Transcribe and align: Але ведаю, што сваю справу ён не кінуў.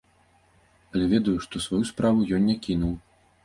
Але 0.93 1.05
ведаю, 1.11 1.35
што 1.47 1.63
сваю 1.67 1.83
справу 1.93 2.27
ён 2.41 2.51
не 2.51 2.61
кінуў. 2.69 3.01